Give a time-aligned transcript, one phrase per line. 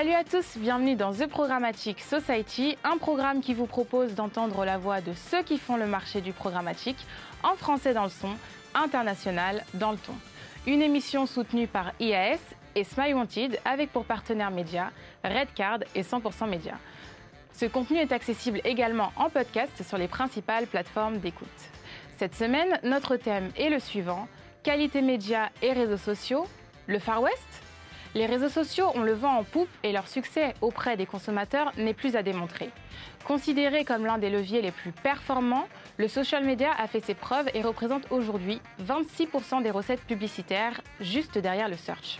[0.00, 4.78] Salut à tous, bienvenue dans The Programmatic Society, un programme qui vous propose d'entendre la
[4.78, 6.96] voix de ceux qui font le marché du programmatique,
[7.42, 8.30] en français dans le son,
[8.74, 10.14] international dans le ton.
[10.66, 12.38] Une émission soutenue par IAS
[12.74, 14.88] et Smile Wanted avec pour partenaires médias
[15.22, 16.78] Redcard et 100% Média.
[17.52, 21.48] Ce contenu est accessible également en podcast sur les principales plateformes d'écoute.
[22.16, 24.28] Cette semaine, notre thème est le suivant
[24.62, 26.46] qualité média et réseaux sociaux,
[26.86, 27.62] le Far West
[28.16, 31.94] Les réseaux sociaux ont le vent en poupe et leur succès auprès des consommateurs n'est
[31.94, 32.70] plus à démontrer.
[33.24, 37.48] Considéré comme l'un des leviers les plus performants, le social media a fait ses preuves
[37.54, 42.18] et représente aujourd'hui 26% des recettes publicitaires, juste derrière le search.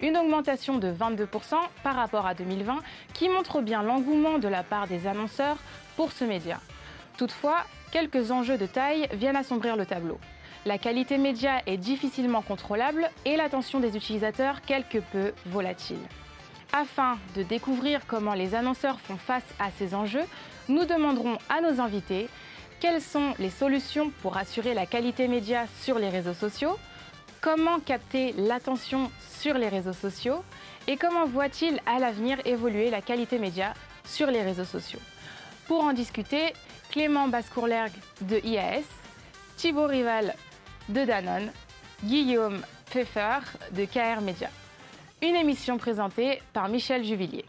[0.00, 2.78] Une augmentation de 22% par rapport à 2020
[3.12, 5.56] qui montre bien l'engouement de la part des annonceurs
[5.96, 6.60] pour ce média.
[7.16, 10.18] Toutefois, quelques enjeux de taille viennent assombrir le tableau.
[10.66, 15.98] La qualité média est difficilement contrôlable et l'attention des utilisateurs quelque peu volatile.
[16.72, 20.24] Afin de découvrir comment les annonceurs font face à ces enjeux,
[20.70, 22.28] nous demanderons à nos invités
[22.80, 26.78] quelles sont les solutions pour assurer la qualité média sur les réseaux sociaux,
[27.42, 30.42] comment capter l'attention sur les réseaux sociaux
[30.88, 33.74] et comment voit-il à l'avenir évoluer la qualité média
[34.06, 35.00] sur les réseaux sociaux.
[35.68, 36.54] Pour en discuter,
[36.90, 37.92] Clément Bascourlergue
[38.22, 38.84] de IAS,
[39.56, 40.34] Thibaut Rival
[40.88, 41.50] de Danone,
[42.04, 43.38] Guillaume Pfeffer
[43.72, 44.50] de KR Media.
[45.22, 47.44] Une émission présentée par Michel Juvillier.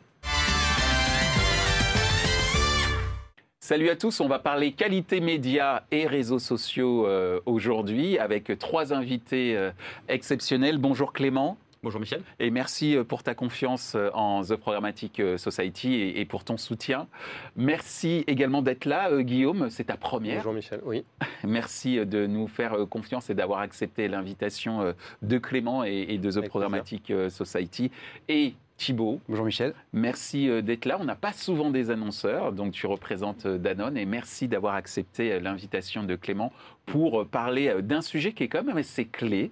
[3.60, 8.94] Salut à tous, on va parler qualité média et réseaux sociaux euh, aujourd'hui avec trois
[8.94, 9.72] invités euh,
[10.08, 10.78] exceptionnels.
[10.78, 11.58] Bonjour Clément.
[11.86, 12.24] Bonjour Michel.
[12.40, 16.58] Et merci euh, pour ta confiance euh, en The Programmatic euh, Society et, pour ton
[16.58, 17.08] soutien.
[17.56, 19.70] Merci également d'être là, Guillaume.
[19.70, 20.38] C'est ta première.
[20.38, 21.06] Bonjour Michel, oui.
[21.44, 27.14] Merci de nous faire confiance et d'avoir accepté l'invitation de Clément et, de The Programmatic
[27.30, 27.92] Society.
[28.30, 29.22] Et Thibault.
[29.30, 29.74] Bonjour Michel.
[29.94, 30.98] Merci euh, d'être là.
[31.00, 35.32] On n'a pas souvent des annonceurs, donc tu représentes euh, Danone et merci d'avoir accepté
[35.32, 36.52] euh, l'invitation de Clément
[36.86, 39.50] pour parler d'un sujet qui est quand même assez clé.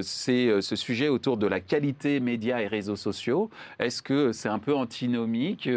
[0.00, 3.50] c'est ce sujet autour de la qualité médias et réseaux sociaux.
[3.78, 5.68] Est-ce que c'est un peu antinomique?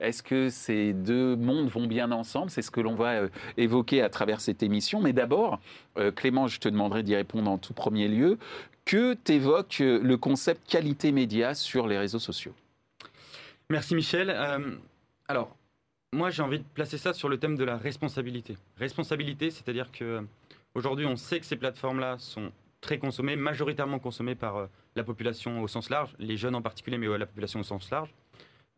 [0.00, 2.48] Est-ce que ces deux mondes vont bien ensemble?
[2.48, 3.24] C'est ce que l'on va
[3.58, 5.02] évoquer à travers cette émission.
[5.02, 5.60] Mais d'abord,
[6.16, 8.38] Clément, je te demanderai d'y répondre en tout premier lieu.
[8.90, 12.52] Que t'évoque euh, le concept qualité média sur les réseaux sociaux?
[13.68, 14.30] Merci Michel.
[14.30, 14.74] Euh,
[15.28, 15.56] alors,
[16.12, 18.56] moi j'ai envie de placer ça sur le thème de la responsabilité.
[18.78, 20.26] Responsabilité, c'est-à-dire que
[20.74, 25.62] aujourd'hui on sait que ces plateformes-là sont très consommées, majoritairement consommées par euh, la population
[25.62, 28.12] au sens large, les jeunes en particulier, mais la population au sens large.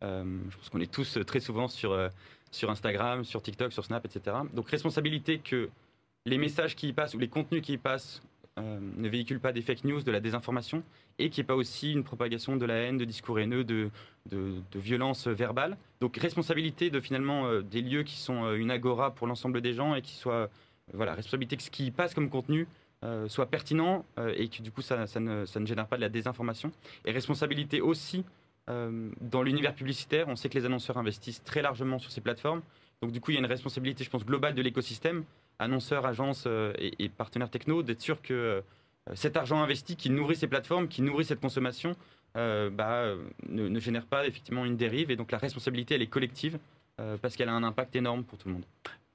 [0.03, 1.99] je pense qu'on est tous très souvent sur,
[2.51, 4.37] sur Instagram, sur TikTok, sur Snap, etc.
[4.53, 5.71] Donc responsabilité que
[6.27, 8.21] les messages qui y passent ou les contenus qui y passent
[8.59, 10.83] euh, ne véhicule pas des fake news, de la désinformation,
[11.19, 13.89] et qui n'est pas aussi une propagation de la haine, de discours haineux, de,
[14.31, 15.79] de, violence verbale.
[16.01, 19.73] Donc responsabilité de finalement euh, des lieux qui sont euh, une agora pour l'ensemble des
[19.73, 20.51] gens et qui soient
[20.93, 22.67] voilà responsabilité que ce qui passe comme contenu
[23.27, 24.05] soit pertinent
[24.37, 26.71] et que du coup ça, ça, ne, ça, ne, génère pas de la désinformation.
[27.05, 28.25] Et responsabilité aussi
[28.69, 30.29] dans l'univers publicitaire.
[30.29, 32.63] On sait que les annonceurs investissent très largement sur ces plateformes.
[33.01, 35.25] Donc du coup il y a une responsabilité je pense globale de l'écosystème
[35.63, 38.61] annonceurs, agences euh, et, partenaires techno, d'être sûr que euh,
[39.15, 41.97] cet argent investi qui nourrit ces plateformes, qui nourrit cette consommation,
[42.37, 43.15] euh, bah,
[43.49, 45.11] ne, génère pas effectivement une dérive.
[45.11, 46.59] Et donc la responsabilité, elle est collective
[47.21, 48.65] parce qu'elle a un impact énorme pour tout le monde.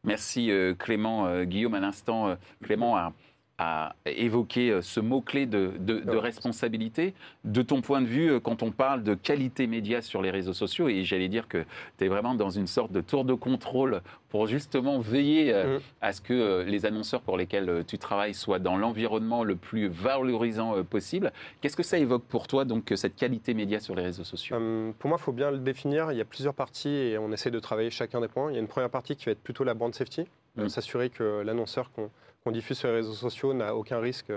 [0.04, 1.44] Merci Clément.
[1.44, 3.14] Guillaume, à l'instant, Clément a
[3.58, 5.72] à évoquer euh, ce mot-clé de,
[6.18, 7.14] responsabilité.
[7.44, 10.54] De ton point de vue, euh, quand on parle de qualité média sur les réseaux
[10.54, 11.66] sociaux, et j'allais dire que
[11.98, 15.82] tu es vraiment dans une sorte de tour de contrôle pour justement veiller euh, mm.
[16.02, 20.84] à ce que les annonceurs pour lesquels tu travailles soient dans l'environnement le plus valorisant
[20.84, 21.32] possible.
[21.62, 24.58] Qu'est-ce que ça évoque pour toi, donc, cette qualité média sur les réseaux sociaux?
[25.00, 26.12] Pour moi, il faut bien le définir.
[26.12, 28.52] Il y a plusieurs parties et on essaie de travailler chacun des points.
[28.52, 30.26] Il y a une première partie qui va être plutôt la brand safety,
[30.58, 30.70] mm.
[30.70, 32.12] s'assurer que l'annonceur qu'on
[32.48, 34.32] qu'on diffuse sur les réseaux sociaux n'a aucun risque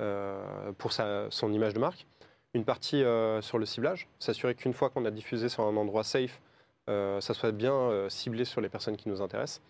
[0.00, 2.08] euh, pour son image de marque.
[2.54, 6.02] Une partie euh, sur le ciblage, s'assurer qu'une fois qu'on a diffusé sur un endroit
[6.02, 6.40] safe,
[6.90, 9.62] euh, ça soit bien ciblé sur les personnes qui nous intéressent.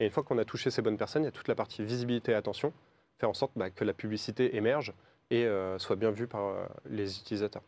[0.00, 1.84] Et une fois qu'on a touché ces bonnes personnes, il y a toute la partie
[1.84, 2.72] visibilité et attention,
[3.18, 4.92] faire en sorte bah, que la publicité émerge
[5.30, 6.52] et soit bien vue par
[6.88, 7.62] les utilisateurs.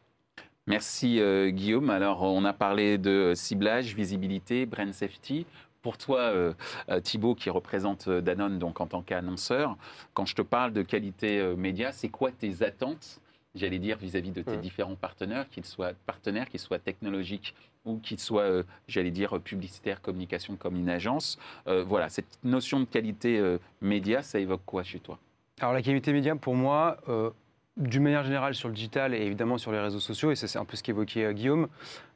[0.66, 1.90] Merci Guillaume.
[1.90, 5.46] Alors on a parlé de ciblage, visibilité, brand safety.
[5.82, 6.52] Pour toi, euh,
[6.88, 9.76] euh, Thibault, qui représente euh, Danone donc en tant qu'annonceur,
[10.12, 13.20] quand je te parle de qualité média, c'est quoi tes attentes
[13.54, 18.20] j'allais dire, vis-à-vis de tes différents partenaires, qu'ils soient partenaires, qu'ils soient technologiques ou qu'ils
[18.20, 21.38] soient, j'allais dire, publicitaires, communication comme une agence.
[21.66, 25.18] voilà, cette notion de qualité média, ça évoque quoi chez toi?
[25.60, 26.98] Alors la qualité média, pour moi,
[27.78, 30.64] d'une manière générale sur le digital et évidemment sur les réseaux sociaux, et c'est un
[30.64, 31.68] peu ce qu'évoquait euh, Guillaume,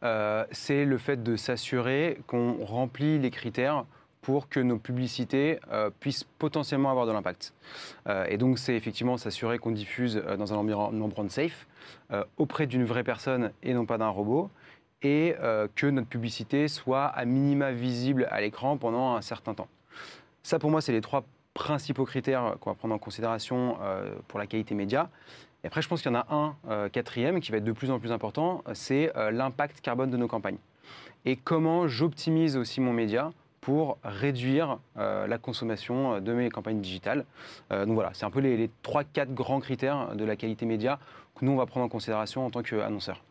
[0.02, 3.84] euh, c'est le fait de s'assurer qu'on remplit les critères
[4.20, 7.54] pour que nos publicités euh, puissent potentiellement avoir de l'impact.
[8.28, 11.66] Et donc c'est effectivement s'assurer qu'on diffuse dans un environnement brand safe,
[12.36, 14.48] auprès d'une vraie personne et non pas d'un robot,
[15.02, 15.34] et
[15.74, 19.68] que notre publicité soit à minima visible à l'écran pendant un certain temps.
[20.44, 23.76] Ça pour moi c'est les trois principaux critères qu'on va prendre en considération
[24.28, 25.10] pour la qualité média.
[25.64, 27.72] Et après, je pense qu'il y en a un euh, quatrième qui va être de
[27.72, 30.58] plus en plus important, c'est euh, l'impact carbone de nos campagnes.
[31.24, 33.30] Et comment j'optimise aussi mon média
[33.60, 37.24] pour réduire euh, la consommation de mes campagnes digitales.
[37.70, 40.98] Donc voilà, c'est un peu les, les 3-4 grands critères de la qualité média
[41.36, 43.22] que nous, on va prendre en considération en tant qu'annonceur.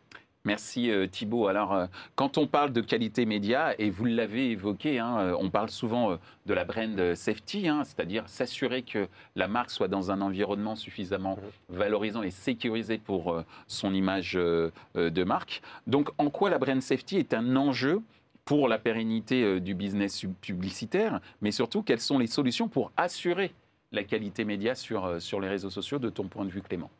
[0.44, 1.46] Merci euh, Thibault.
[1.46, 1.86] Alors, euh,
[2.16, 6.18] quand on parle de qualité média, et vous l'avez évoqué, hein, euh, on parle souvent
[6.46, 11.38] de la brand safety, hein, c'est-à-dire s'assurer que la marque soit dans un environnement suffisamment
[11.68, 15.62] valorisant et sécurisé pour son image de marque.
[15.86, 18.00] Donc, en quoi la brand safety est un enjeu
[18.44, 23.52] pour la pérennité du business publicitaire, mais surtout, quelles sont les solutions pour assurer
[23.92, 26.90] la qualité média sur, sur les réseaux sociaux, de ton point de vue, Clément?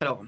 [0.00, 0.24] Alors,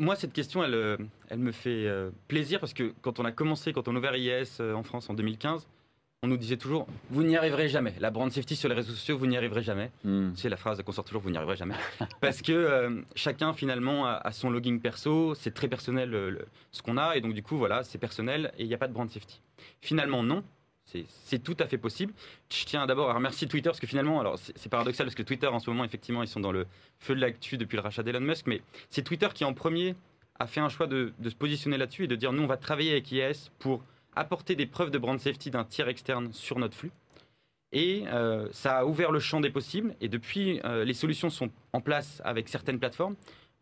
[0.00, 0.96] moi, cette question, elle, euh,
[1.28, 4.16] elle me fait euh, plaisir parce que quand on a commencé, quand on a ouvert
[4.16, 5.68] IS euh, en France en 2015,
[6.22, 7.94] on nous disait toujours Vous n'y arriverez jamais.
[7.98, 9.90] La brand safety sur les réseaux sociaux, vous n'y arriverez jamais.
[10.04, 10.32] Hmm.
[10.34, 11.76] C'est la phrase qu'on sort toujours Vous n'y arriverez jamais.
[12.20, 15.34] parce que euh, chacun, finalement, a, a son logging perso.
[15.34, 17.16] C'est très personnel euh, le- ce qu'on a.
[17.16, 19.40] Et donc, du coup, voilà, c'est personnel et il n'y a pas de brand safety.
[19.80, 20.42] Finalement, non.
[21.08, 22.12] C'est- tout à fait possible.
[22.52, 25.46] Je tiens d'abord à remercier Twitter parce que finalement, alors c'est paradoxal parce que Twitter
[25.46, 26.66] en ce moment, effectivement, ils sont dans le
[26.98, 28.60] feu de l'actu depuis le rachat d'Elon Musk, mais
[28.90, 29.94] c'est Twitter qui en premier
[30.38, 32.56] a fait un choix de, de se positionner là-dessus et de dire nous, on va
[32.56, 33.84] travailler avec IAS pour
[34.16, 36.90] apporter des preuves de brand safety d'un tiers externe sur notre flux.
[37.72, 39.94] Et euh, ça a ouvert le champ des possibles.
[40.00, 43.14] Et depuis, euh, les solutions sont en place avec certaines plateformes.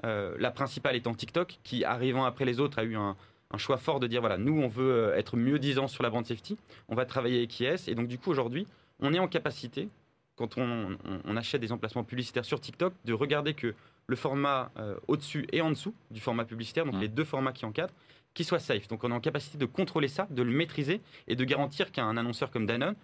[0.05, 3.17] Euh, la principale étant TikTok, qui arrivant après les autres a eu un,
[3.51, 6.11] un choix fort de dire voilà, nous on veut euh, être mieux disant sur la
[6.11, 6.57] brand safety.
[6.89, 7.89] On va travailler avec IS.
[7.89, 8.67] Et donc du coup aujourd'hui,
[9.01, 9.89] on est en capacité,
[10.37, 13.75] quand on, on- on achète des emplacements publicitaires sur TikTok, de regarder que
[14.07, 17.01] le format euh, au-dessus et en dessous du format publicitaire, donc Mhm.
[17.01, 17.95] les deux formats qui encadrent,
[18.35, 18.87] qui soit safe.
[18.89, 22.17] Donc on est en capacité de contrôler ça, de le maîtriser et de garantir qu'un
[22.17, 22.95] annonceur comme Danone,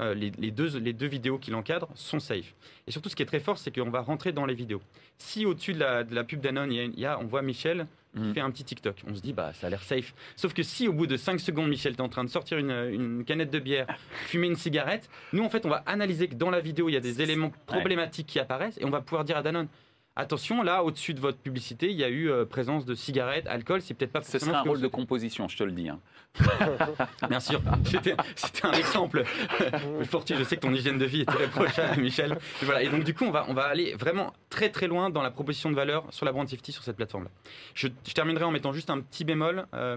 [0.00, 2.54] euh, les, les deux, les deux vidéos qui l'encadrent sont safe.
[2.86, 4.82] Et surtout, ce qui est très fort, c'est qu'on va rentrer dans les vidéos.
[5.18, 7.24] Si au-dessus de la, de la pub Danone, il y a- il y, a, on
[7.26, 8.34] voit Michel qui Mhm.
[8.34, 10.14] fait un petit TikTok, on se dit, bah ça a l'air safe.
[10.36, 12.58] Sauf que si au bout de 5 secondes, Michel, tu es en train de sortir
[12.58, 13.86] une, une canette de bière,
[14.26, 16.96] fumer une cigarette, nous, en fait, on va analyser que dans la vidéo, il y
[16.96, 19.66] a des éléments problématiques qui apparaissent et on va pouvoir dire à Danone,
[20.16, 23.82] Attention, là, au-dessus de votre publicité, il y a eu euh, présence de cigarettes, alcool.
[23.82, 25.88] C'est peut-être pas Ce serait un rôle de composition, je te le dis.
[25.88, 25.98] hein.
[27.28, 29.24] Bien sûr, c'était c'était un exemple.
[30.04, 32.38] Fortu, je sais que ton hygiène de vie est très proche, à Michel.
[32.62, 32.82] Et, voilà.
[32.82, 35.32] et donc, du coup, on va, on va aller vraiment très très loin dans la
[35.32, 37.30] proposition de valeur sur la brand safety sur cette plateforme-là.
[37.74, 39.66] Je, je terminerai en mettant juste un petit bémol.
[39.74, 39.96] Euh,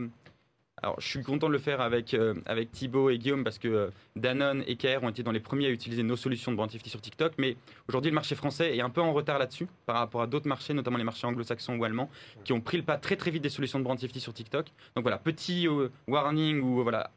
[0.83, 3.67] alors, je suis content de le faire avec, euh, avec Thibaut et Guillaume parce que
[3.67, 6.69] euh, Danone et KR ont été dans les premiers à utiliser nos solutions de brand
[6.69, 7.33] safety sur TikTok.
[7.39, 7.57] Mais
[7.89, 10.75] aujourd'hui, le marché français est un peu en retard là-dessus par rapport à d'autres marchés,
[10.75, 12.11] notamment les marchés anglo-saxons ou allemands,
[12.43, 14.67] qui ont pris le pas très très vite des solutions de brand safety sur TikTok.
[14.95, 17.09] Donc voilà, petit euh, warning ou voilà.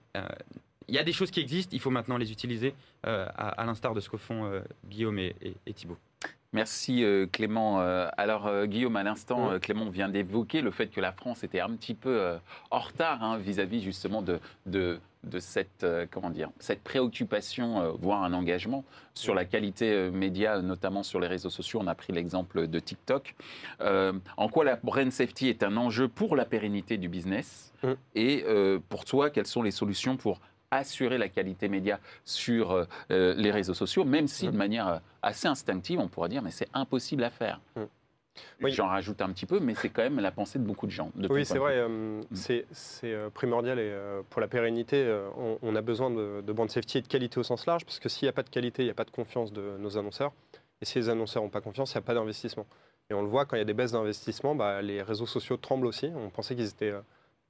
[0.88, 4.00] il y a des choses qui existent, il faut maintenant les utiliser, à, l'instar de
[4.00, 4.50] ce que font
[4.88, 5.34] Guillaume et,
[5.66, 5.98] et Thibaut.
[6.52, 7.80] Merci euh, Clément.
[7.80, 9.60] Euh, alors euh, Guillaume, à l'instant, Oui.
[9.60, 12.36] Clément vient d'évoquer le fait que la France était un petit peu
[12.70, 18.32] en retard hein, vis-à-vis justement de, de, de cette, comment dire, cette préoccupation, voire un
[18.32, 21.80] engagement sur la qualité média, notamment sur les réseaux sociaux.
[21.82, 23.36] On a pris l'exemple de TikTok.
[23.80, 27.92] En quoi la brand safety est un enjeu pour la pérennité du business Mm.
[28.14, 28.44] Et
[28.88, 30.40] pour toi, quelles sont les solutions pour
[30.70, 34.52] assurer la qualité média sur euh, euh, les réseaux sociaux, même si Mm.
[34.52, 37.60] de manière euh, assez instinctive, on pourrait dire, mais c'est impossible à faire.
[37.76, 37.82] Mm.
[38.62, 38.70] Oui.
[38.72, 41.10] J'en rajoute un petit peu, mais c'est quand même la pensée de beaucoup de gens.
[41.16, 41.74] de Oui, c'est vrai.
[41.76, 46.40] euh, c'est c'est, primordial et euh, pour la pérennité, euh, on, on a besoin de,
[46.40, 48.44] de brand safety et de qualité au sens large, parce que s'il n'y a pas
[48.44, 50.32] de qualité, il n'y a pas de confiance de nos annonceurs.
[50.80, 52.66] Et si les annonceurs n'ont pas confiance, il n'y a pas d'investissement.
[53.10, 55.56] Et on le voit quand il y a des baisses d'investissement, bah, les réseaux sociaux
[55.56, 56.10] tremblent aussi.
[56.14, 56.94] On pensait qu'ils étaient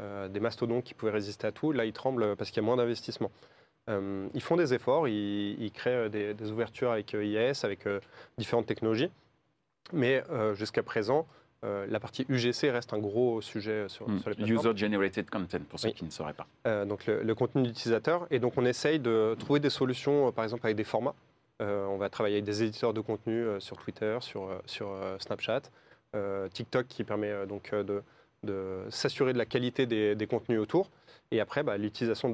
[0.00, 1.72] euh, des mastodontes qui pouvaient résister à tout.
[1.72, 3.30] Là, ils tremblent parce qu'il y a moins d'investissement.
[3.88, 7.86] Euh, ils font des efforts, ils, ils créent des, des ouvertures avec euh, IAS, avec
[8.38, 9.10] différentes technologies.
[9.92, 10.22] Mais
[10.54, 11.26] jusqu'à présent,
[11.62, 14.18] euh, la partie UGC reste un gros sujet sur, Mm.
[14.20, 14.70] sur les plateformes.
[14.70, 15.94] User Generated Content, pour ceux Oui.
[15.94, 16.46] qui ne sauraient pas.
[16.66, 18.26] Euh, donc le, le contenu d'utilisateur.
[18.30, 21.14] Et donc on essaye de trouver des solutions, euh, par exemple avec des formats.
[21.62, 25.60] On va travailler avec des éditeurs de contenu sur Twitter, sur, sur Snapchat,
[26.54, 28.02] TikTok qui permet donc de,
[28.44, 30.90] de s'assurer de la qualité des, contenus autour.
[31.30, 32.32] Et après, bah, l'utilisation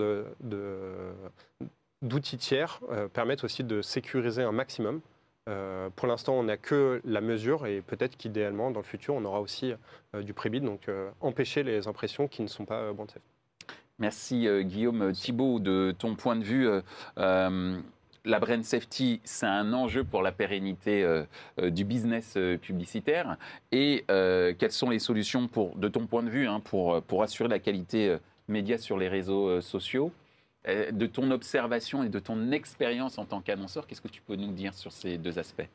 [2.02, 5.00] d'outils tiers euh, permettent aussi de sécuriser un maximum
[5.48, 9.24] Euh, pour l'instant, on n'a que la mesure et peut-être qu'idéalement, dans le futur, on
[9.24, 13.22] aura aussi euh, du prébit, donc empêcher les impressions qui ne sont pas brand safe.
[14.00, 16.68] Merci Guillaume Thibault de ton point de vue.
[18.26, 21.06] La brand safety, c'est un enjeu pour la pérennité
[21.58, 23.36] du business publicitaire.
[23.72, 27.48] Et quelles sont les solutions, pour, de ton point de vue, hein, pour, pour assurer
[27.48, 28.16] la qualité
[28.48, 30.12] média sur les réseaux sociaux
[30.68, 34.34] euh, de ton observation et de ton expérience en tant qu'annonceur, qu'est-ce que tu peux
[34.34, 35.68] nous dire sur ces deux aspects?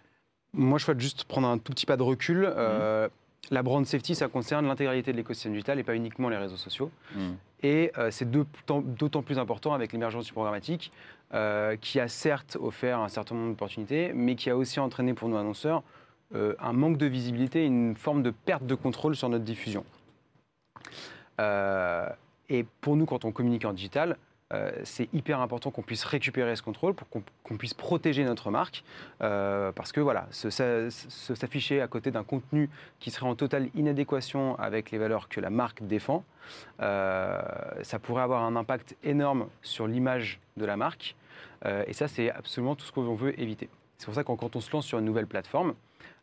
[0.54, 2.44] Moi, je souhaite juste prendre un tout petit pas de recul.
[2.46, 3.12] Euh, mhm.
[3.50, 6.92] La brand safety, ça concerne l'intégralité de l'écosystème digital et pas uniquement les réseaux sociaux.
[7.16, 7.38] Mhm.
[7.64, 10.92] Et euh, c'est d'autant plus important avec l'émergence du programmatique,
[11.80, 15.38] qui a certes offert un certain nombre d'opportunités, mais qui a aussi entraîné pour nous
[15.38, 15.82] annonceurs
[16.34, 19.86] un manque de visibilité, une forme de perte de contrôle sur notre diffusion.
[21.40, 24.18] et pour nous, quand on communique en digital,
[24.52, 28.84] euh, c'est hyper important qu'on puisse récupérer ce contrôle pour qu'on puisse protéger notre marque.
[29.22, 34.92] Euh, parce que voilà, s'afficher à côté d'un contenu qui serait en totale inadéquation avec
[34.92, 36.24] les valeurs que la marque défend,
[36.82, 37.42] euh,
[37.84, 41.16] ça pourrait avoir un impact énorme sur l'image de la marque.
[41.88, 43.70] et ça, c'est absolument tout ce qu'on veut éviter.
[43.98, 45.76] C'est pour ça que quand on se lance sur une nouvelle plateforme,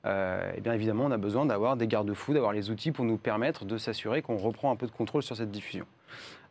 [0.05, 3.65] eh bien évidemment, on a besoin d'avoir des garde-fous, d'avoir les outils pour nous permettre
[3.65, 5.87] de s'assurer qu'on reprend un peu de contrôle sur cette diffusion.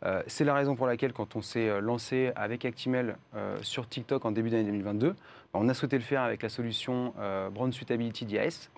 [0.06, 3.88] Euh, c'est la raison pour laquelle, quand on s'est euh, lancé avec Actimel euh, sur
[3.88, 5.16] TikTok en début d'année 2022, bah,
[5.54, 7.14] on a souhaité le faire avec la solution
[7.52, 8.70] Brand Suitability d'IAS,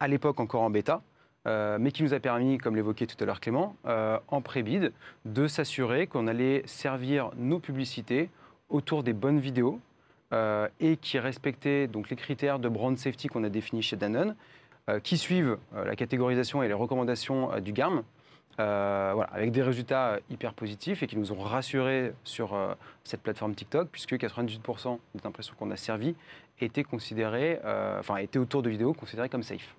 [0.00, 1.02] à l'époque encore en bêta,
[1.46, 4.92] mais qui nous a permis, comme l'évoquait tout à l'heure Clément, en pré-bid,
[5.26, 8.30] de s'assurer qu'on allait servir nos publicités
[8.70, 9.78] autour des bonnes vidéos
[10.32, 14.34] et qui respectaient donc les critères de brand safety qu'on a définis chez Danone,
[15.02, 18.02] qui suivent la catégorisation et les recommandations du GARM,
[18.60, 22.74] euh, voilà, avec des résultats hyper positifs et qui nous ont rassurés sur euh,
[23.04, 26.14] cette plateforme TikTok, puisque 98% des impressions qu'on a servies
[26.60, 29.74] étaient considérées, euh, enfin étaient autour de vidéos considérées comme safe.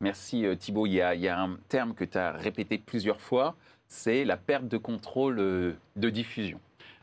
[0.00, 0.86] Merci Thibault.
[0.86, 3.56] Il y a un terme que tu as répété plusieurs fois,
[3.88, 6.60] c'est la perte de contrôle de diffusion.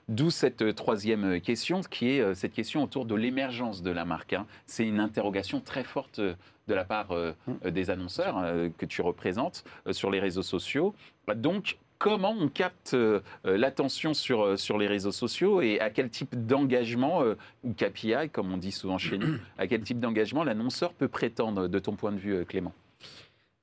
[0.10, 4.34] D'où cette troisième question, qui est cette question autour de l'émergence de la marque.
[4.34, 4.46] Hein.
[4.66, 6.20] C'est une interrogation très forte
[6.68, 7.70] de la part euh, mm.
[7.70, 10.96] des annonceurs euh, que tu représentes euh, sur les réseaux sociaux.
[11.36, 12.98] Donc, comment on capte
[13.44, 17.24] l'attention sur, sur les réseaux sociaux et à quel type d'engagement,
[17.64, 21.68] ou KPI, comme on dit souvent chez nous, à quel type d'engagement l'annonceur peut prétendre,
[21.68, 22.74] de ton point de vue, Clément?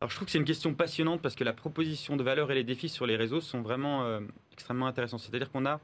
[0.01, 2.55] Alors je trouve que c'est une question passionnante parce que la proposition de valeur et
[2.55, 4.21] les défis sur les réseaux sont vraiment
[4.53, 5.19] extrêmement intéressants.
[5.19, 5.81] C'est-à-dire qu'on a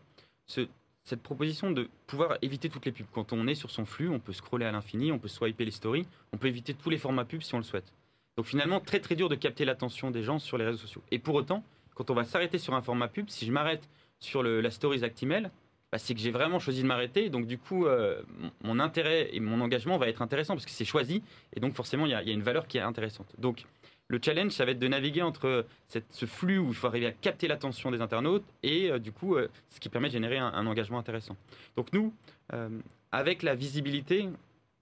[0.46, 0.68] ce
[1.04, 3.06] cette proposition de pouvoir éviter toutes les pubs.
[3.12, 5.70] Quand on est sur son flux, on peut scroller à l'infini, on peut swiper les
[5.70, 7.92] stories, on peut éviter tous les formats pubs si on le souhaite.
[8.36, 11.02] Donc finalement, très très dur de capter l'attention des gens sur les réseaux sociaux.
[11.10, 11.62] Et pour autant,
[11.94, 15.50] quand on va s'arrêter sur un format pub, si je m'arrête sur la stories Actimel,
[15.92, 17.28] bah, c'est que j'ai vraiment choisi de m'arrêter.
[17.28, 18.22] Donc du coup, euh,
[18.62, 21.22] mon intérêt et mon engagement va être intéressant parce que c'est choisi.
[21.54, 23.32] Et donc forcément, il y, a une valeur qui est intéressante.
[23.38, 23.66] Donc
[24.08, 27.12] le challenge, ça va être de naviguer entre ce flux où il faut arriver à
[27.12, 30.66] capter l'attention des internautes et euh, du coup, euh, ce qui permet de générer un,
[30.66, 31.36] engagement intéressant.
[31.76, 32.12] Donc nous,
[32.52, 32.68] euh,
[33.12, 34.28] avec la visibilité,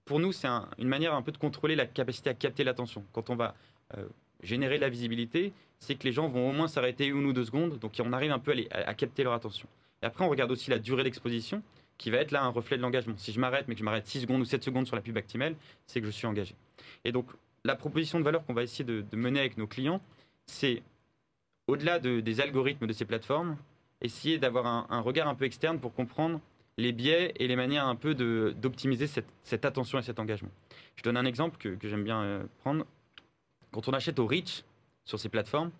[0.05, 3.05] pour nous, c'est une manière un peu de contrôler la capacité à capter l'attention.
[3.13, 3.55] Quand on va
[4.41, 7.45] générer de la visibilité, c'est que les gens vont au moins s'arrêter une ou deux
[7.45, 9.69] secondes, donc on arrive un peu à, à capter leur attention.
[10.01, 11.61] Et après, on regarde aussi la durée d'exposition,
[11.97, 13.15] qui va être là un reflet de l'engagement.
[13.17, 15.15] Si je m'arrête, mais que je m'arrête 6 secondes ou 7 secondes sur la pub
[15.15, 16.55] Actimel, c'est que je suis engagé.
[17.05, 17.27] Et donc,
[17.63, 20.01] la proposition de valeur qu'on va essayer de, mener avec nos clients,
[20.45, 20.83] c'est
[21.67, 23.57] au-delà des algorithmes de ces plateformes,
[24.01, 26.39] essayer d'avoir un, regard un peu externe pour comprendre
[26.77, 28.13] les biais et les manières un peu
[28.53, 30.49] d'optimiser cette, attention et cet engagement.
[30.95, 32.85] Je donne un exemple que, j'aime bien euh, prendre.
[33.71, 34.63] Quand on achète au reach
[35.05, 35.71] sur ces plateformes,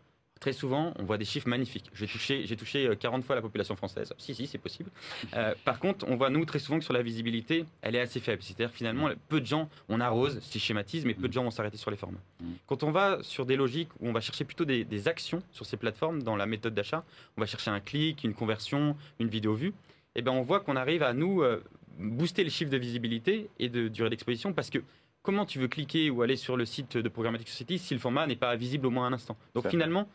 [0.43, 1.89] très souvent, on voit des chiffres magnifiques.
[1.93, 4.13] J'ai touché, j'ai touché 40 euh, fois la population française.
[4.17, 4.89] Si, si, c'est possible.
[5.35, 8.19] Euh, par contre, on voit, nous, très souvent que sur la visibilité, elle est assez
[8.19, 8.43] faible.
[8.43, 11.51] C'est-à-dire, finalement, peu de gens, on arrose, si je schématise, mais peu de gens vont
[11.51, 12.19] s'arrêter sur les formats.
[12.41, 12.45] Mm.
[12.67, 15.77] Quand on va sur des logiques où on va chercher plutôt des, actions sur ces
[15.77, 17.05] plateformes, dans la méthode d'achat,
[17.37, 19.73] on va chercher un clic, une conversion, une vidéo vue,
[20.15, 21.63] eh ben on voit qu'on arrive à nous euh,
[21.97, 24.79] booster les chiffres de visibilité et de durée d'exposition parce que
[25.21, 28.27] comment tu veux cliquer ou aller sur le site de Programmatic Society si le format
[28.27, 29.35] n'est pas visible au moins un instant?
[29.55, 30.07] Donc finalement,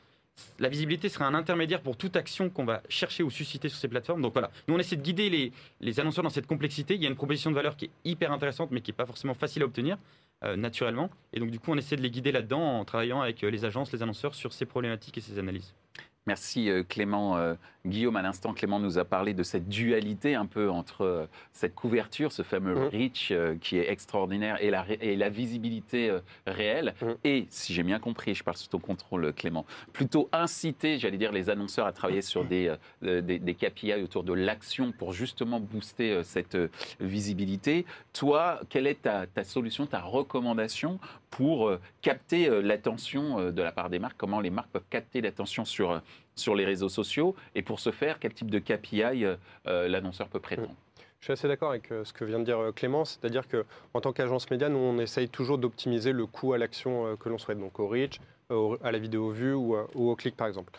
[0.59, 3.89] la visibilité sera un intermédiaire pour toute action qu'on va chercher ou susciter sur ces
[3.89, 4.23] plateformes.
[4.23, 6.95] Donc voilà, nous on essaie de guider les, annonceurs dans cette complexité.
[6.95, 9.07] Il y a une proposition de valeur qui est hyper intéressante, mais qui n'est pas
[9.07, 9.99] forcément facile à obtenir
[10.45, 11.11] euh, naturellement.
[11.33, 13.65] Et donc du coup, on essaie de les guider là-dedans en travaillant avec euh, les
[13.65, 15.75] agences, les annonceurs sur ces problématiques et ces analyses.
[16.29, 17.39] Merci euh, Clément.
[17.39, 17.55] Euh,
[17.87, 21.75] Guillaume, à l'instant, Clément nous a parlé de cette dualité un peu entre euh, cette
[21.75, 22.89] couverture, ce fameux Mhm.
[22.89, 23.33] reach
[23.63, 26.15] qui est extraordinaire et la, ré- et la visibilité
[26.47, 26.93] réelle.
[27.01, 27.15] Mhm.
[27.25, 31.33] Et, si j'ai bien compris, je parle sous ton contrôle Clément, plutôt inciter, j'allais dire,
[31.33, 36.23] les annonceurs à travailler sur des, des, des KPI autour de l'action pour justement booster
[36.25, 36.59] cette
[37.01, 37.87] visibilité.
[38.13, 40.99] Toi, quelle est ta, ta solution, ta recommandation
[41.31, 44.89] pour euh, capter euh, l'attention euh, de la part des marques Comment les marques peuvent
[44.91, 46.01] capter l'attention sur,
[46.35, 47.35] sur les réseaux sociaux.
[47.55, 49.25] Et pour ce faire, quel type de KPI
[49.65, 50.75] l'annonceur peut prétendre?
[51.21, 54.01] Je suis assez d'accord avec euh, ce que vient de dire euh, Clément, c'est-à-dire qu'en
[54.01, 57.39] tant qu'agence média, nous, on essaye toujours d'optimiser le coût à l'action euh, que l'on
[57.39, 58.21] souhaite, donc au reach,
[58.83, 60.73] à la vidéo vue ou, au clic, par exemple.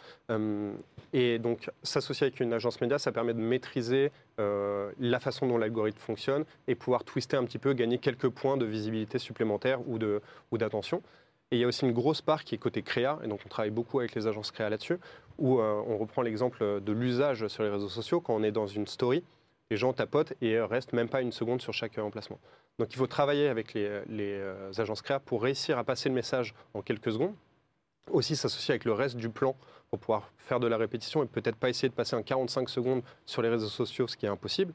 [1.13, 5.99] Et donc, s'associer avec une agence média, ça permet de maîtriser la façon dont l'algorithme
[5.99, 11.03] fonctionne et pouvoir twister un petit peu, gagner quelques points de visibilité supplémentaire ou d'attention.
[11.51, 13.49] Et il y a aussi une grosse part qui est côté créa, et donc on
[13.49, 14.97] travaille beaucoup avec les agences créa là-dessus,
[15.37, 18.19] où on reprend l'exemple de l'usage sur les réseaux sociaux.
[18.19, 19.23] Quand on est dans une story,
[19.69, 22.39] les gens tapotent et restent même pas une seconde sur chaque euh, emplacement.
[22.79, 26.53] Donc il faut travailler avec les, euh, agences créa pour réussir à passer le message
[26.73, 27.35] en quelques secondes.
[28.11, 29.55] Aussi s'associer avec le reste du plan
[29.89, 33.03] pour pouvoir faire de la répétition et peut-être pas essayer de passer un 45 secondes
[33.25, 34.73] sur les réseaux sociaux, ce qui est impossible,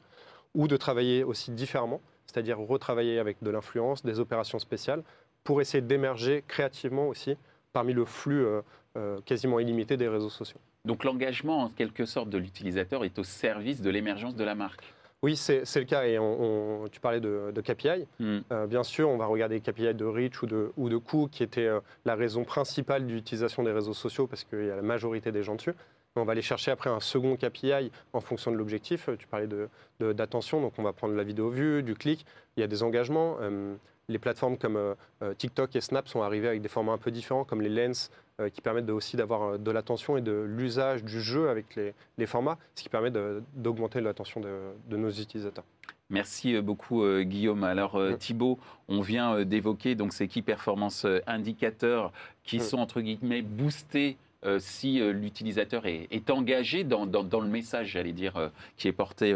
[0.53, 5.03] ou de travailler aussi différemment, c'est-à-dire retravailler avec de l'influence, des opérations spéciales,
[5.43, 7.37] pour essayer d'émerger créativement aussi
[7.73, 8.61] parmi le flux euh,
[8.97, 10.59] euh, quasiment illimité des réseaux sociaux.
[10.85, 14.83] Donc l'engagement, en quelque sorte, de l'utilisateur est au service de l'émergence de la marque.
[15.23, 16.05] Oui, c'est le cas.
[16.05, 18.05] Et on- on- tu parlais de, de KPI.
[18.19, 18.39] Hmm.
[18.51, 21.27] Euh, bien sûr, on va regarder les KPI de reach ou de, ou de coût,
[21.31, 24.83] qui était euh, la raison principale d'utilisation des réseaux sociaux, parce qu'il y a la
[24.83, 25.73] majorité des gens dessus.
[26.15, 29.09] Mais on va aller chercher après un second KPI en fonction de l'objectif.
[29.09, 29.67] Euh, Tu parlais de-
[29.99, 32.25] de- d'attention, donc on va prendre la vidéo vue, du clic.
[32.55, 33.37] Il y a des engagements.
[33.41, 33.75] Euh,
[34.07, 37.11] les plateformes comme euh, euh, TikTok et Snap sont arrivées avec des formats un peu
[37.11, 41.03] différents, comme les Lens, euh, qui permettent de- aussi d'avoir de l'attention et de l'usage
[41.03, 43.11] du jeu avec les, les formats, ce qui permet
[43.55, 44.49] d'augmenter l'attention de,
[44.89, 45.63] de nos utilisateurs.
[46.11, 47.63] Merci beaucoup euh, Guillaume.
[47.63, 48.17] Alors euh, Mm.
[48.17, 52.11] Thibaut, on vient euh, d'évoquer donc ces key performance indicateurs
[52.43, 52.61] qui Mm.
[52.61, 58.37] sont entre guillemets boostés euh, si euh, l'utilisateur est, engagé dans, le message, j'allais dire,
[58.37, 59.35] euh, qui est porté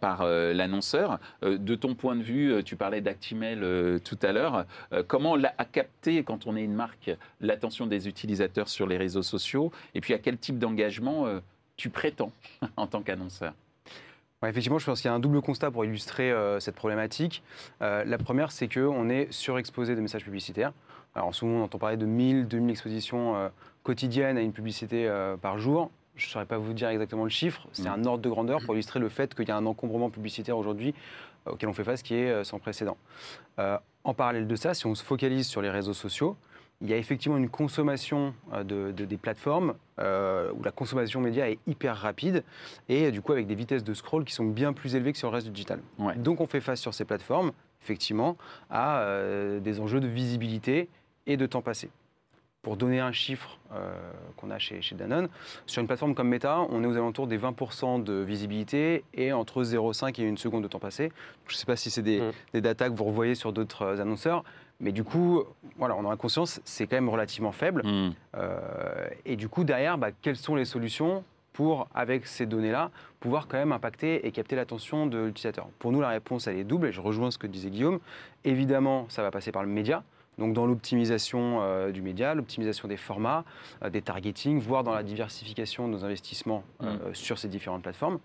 [0.00, 1.18] par l'annonceur.
[1.42, 4.66] De ton point de vue, tu parlais d'Actimel tout à l'heure.
[5.08, 9.22] Comment la- à capter, quand on est une marque, l'attention des utilisateurs sur les réseaux
[9.22, 9.72] sociaux?
[9.94, 11.26] Et puis à quel type d'engagement
[11.76, 12.30] tu prétends
[12.76, 13.52] en tant qu'annonceur?
[14.46, 17.42] Effectivement, je pense qu'il y a un double constat pour illustrer cette problématique.
[17.80, 20.72] La première, c'est qu'on est surexposé de messages publicitaires.
[21.14, 23.48] Alors, moment, on entend parler de 1000, 2000 expositions euh,
[23.84, 25.90] quotidiennes à une publicité euh, par jour.
[26.16, 27.66] Je ne saurais pas vous dire exactement le chiffre.
[27.72, 28.00] C'est Mm.
[28.00, 30.94] un ordre de grandeur pour illustrer le fait qu'il y a un encombrement publicitaire aujourd'hui
[31.46, 32.96] euh, auquel on fait face qui est euh, sans précédent.
[34.06, 36.36] En parallèle de ça, si on se focalise sur les réseaux sociaux,
[36.82, 41.48] il y a effectivement une consommation de, de- des plateformes euh, où la consommation média
[41.48, 42.44] est hyper rapide
[42.90, 45.30] et du coup avec des vitesses de scroll qui sont bien plus élevées que sur
[45.30, 45.80] le reste du digital.
[45.98, 46.14] Ouais.
[46.16, 48.36] Donc on fait face sur ces plateformes, effectivement,
[48.70, 50.88] à euh, des enjeux de visibilité
[51.26, 51.88] et de temps passé.
[52.64, 53.94] Pour donner un chiffre euh,
[54.36, 55.28] qu'on a chez, chez Danone,
[55.66, 59.62] sur une plateforme comme Meta, on est aux alentours des 20% de visibilité et entre
[59.62, 61.12] 0,5 et 1 seconde de temps passé.
[61.46, 62.32] Je ne sais pas si c'est des, Mm.
[62.54, 64.44] des data que vous revoyez sur d'autres euh, annonceurs,
[64.80, 65.44] mais du coup,
[65.76, 67.82] voilà, on en a conscience, c'est quand même relativement faible.
[67.84, 68.10] Hmm.
[68.36, 73.46] Euh, et du coup, derrière, bah, quelles sont les solutions pour, avec ces données-là, pouvoir
[73.46, 75.68] quand même impacter et capter l'attention de l'utilisateur?
[75.78, 78.00] Pour nous, la réponse, elle est double, et je rejoins ce que disait Guillaume.
[78.44, 80.02] Évidemment, ça va passer par le média,
[80.38, 83.44] donc dans l'optimisation euh, du média, l'optimisation des formats,
[83.82, 88.18] euh, des targeting, voire dans la diversification de nos investissements euh, sur ces différentes plateformes.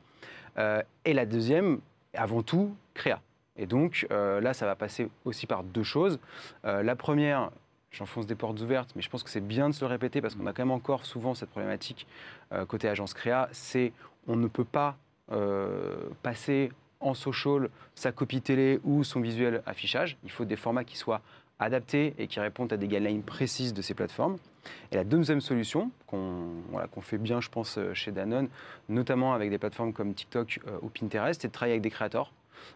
[1.05, 1.79] Et la deuxième,
[2.13, 3.21] avant tout, créa.
[3.55, 6.19] Et donc là, ça va passer aussi par deux choses.
[6.65, 7.51] La première,
[7.91, 10.35] j'enfonce des portes ouvertes, mais je pense que c'est bien de se le répéter parce
[10.35, 12.07] qu'on a quand même encore souvent cette problématique
[12.67, 13.93] côté agence créa, c'est
[14.27, 14.97] on ne peut pas
[16.23, 20.17] passer en social sa copie télé ou son visuel affichage.
[20.25, 21.21] Il faut des formats qui soient
[21.59, 24.37] adaptés et qui répondent à des guidelines précises de ces plateformes.
[24.91, 28.47] Et la deuxième solution, qu'on voilà, fait bien, je pense, euh, chez Danone,
[28.87, 32.31] notamment avec des plateformes comme TikTok euh, ou Pinterest, c'est de travailler avec des créateurs.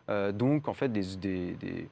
[0.09, 1.89] Euh, donc, en fait, des, des- des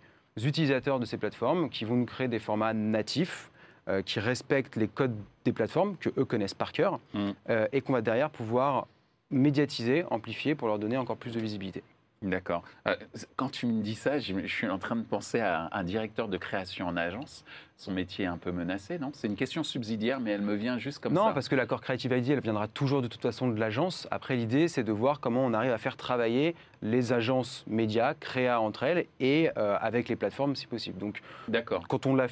[0.47, 3.51] utilisateurs de ces plateformes qui vont nous créer des formats natifs
[3.89, 7.31] euh, qui respectent les codes des plateformes, que eux connaissent par cœur, Mm.
[7.73, 8.87] et qu'on va derrière pouvoir
[9.29, 11.83] médiatiser, amplifier pour leur donner encore plus de visibilité.
[12.21, 12.61] D'accord.
[12.87, 12.95] Euh,
[13.35, 16.37] quand tu me dis ça, je, suis en train de penser à un directeur de
[16.37, 17.43] création en agence.
[17.77, 19.09] Son métier est un peu menacé, non?
[19.15, 21.33] C'est une question subsidiaire, mais elle me vient juste comme non, ça.
[21.33, 24.07] parce que l'accord Creative ID, elle viendra toujours de toute façon de l'agence.
[24.11, 28.61] Après, l'idée, c'est de voir comment on arrive à faire travailler les agences médias, créa
[28.61, 30.99] entre elles, et euh, avec les plateformes si possible.
[30.99, 31.87] Donc, D'accord.
[31.87, 32.27] quand on l'a,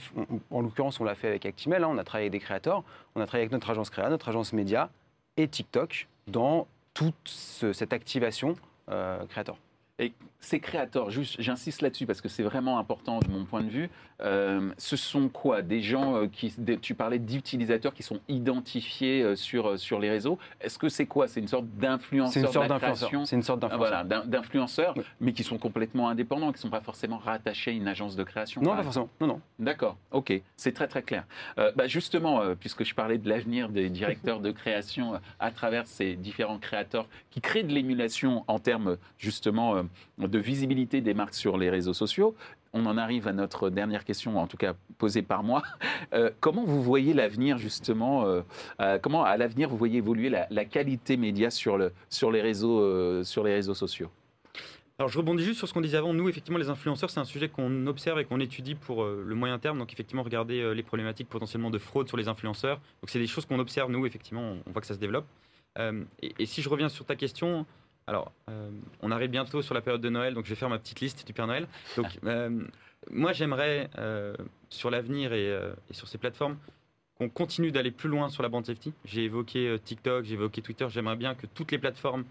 [0.52, 2.84] en l'occurrence, on l'a fait avec Actimel, hein, on a travaillé avec des créateurs,
[3.16, 4.92] on a travaillé avec notre agence créa, notre agence média,
[5.36, 8.56] et TikTok dans toute ce- cette activation
[8.92, 9.58] euh, créateur.
[10.00, 13.70] Et ces créateurs, juste, j'insiste là-dessus parce que c'est vraiment important de mon point de
[13.70, 13.90] vue.
[14.22, 15.62] euh, ce sont quoi?
[15.62, 20.10] Des gens euh, qui, des- tu parlais d'utilisateurs qui sont identifiés euh, sur sur les
[20.10, 20.38] réseaux.
[20.62, 21.28] Est-ce que c'est quoi?
[21.28, 23.10] C'est une sorte C'est d'influenceur une de sorte d'influenceur.
[23.28, 23.90] C'est une sorte Ah, d'influenceur.
[23.90, 25.04] voilà, d'in- d'influenceurs, Oui.
[25.22, 28.24] mais qui sont complètement indépendants, qui ne sont pas forcément rattachés à une agence de
[28.24, 28.62] création.
[28.62, 29.10] Non, pas forcément.
[29.22, 29.42] Non, non.
[29.60, 31.26] D'accord, ok, c'est très très clair.
[31.58, 35.86] Euh, bah, justement, euh, puisque je parlais de l'avenir des directeurs de création à travers
[35.88, 39.76] ces différents créateurs qui créent de l'émulation en termes justement
[40.30, 42.36] de visibilité des marques sur les réseaux sociaux,
[42.74, 45.64] on en arrive à notre dernière question, en tout cas posée par moi.
[46.14, 48.42] Euh, comment vous voyez l'avenir justement euh,
[48.82, 53.24] euh, Comment à l'avenir vous voyez évoluer la, qualité média sur, le, sur, les réseaux,
[53.24, 54.10] sur les réseaux sociaux?
[54.98, 56.14] Alors je rebondis juste sur ce qu'on disait avant.
[56.14, 59.60] Nous, effectivement, les influenceurs, c'est un sujet qu'on observe et qu'on étudie pour le moyen
[59.60, 59.78] terme.
[59.78, 62.78] Donc effectivement, regarder les problématiques potentiellement de fraude sur les influenceurs.
[63.02, 65.26] Donc c'est des choses qu'on observe, nous, effectivement, on, voit que ça se développe.
[65.78, 67.66] Et si je reviens sur ta question,
[68.10, 68.70] alors euh,
[69.02, 71.26] on arrive bientôt sur la période de Noël, donc je vais faire ma petite liste
[71.26, 71.68] du Père Noël.
[71.96, 72.50] Donc euh,
[73.12, 74.36] moi, j'aimerais, euh,
[74.70, 75.48] sur l'avenir et,
[75.90, 76.58] et sur ces plateformes,
[77.18, 78.94] qu'on continue d'aller plus loin sur la bande safety.
[79.06, 80.88] J'ai évoqué TikTok, j'ai évoqué Twitter.
[80.90, 82.24] J'aimerais bien que toutes les plateformes